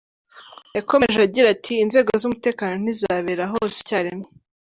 [0.77, 4.27] Yakomeje agira ati :"Inzego z’umutekano ntizabera hose icya rimwe.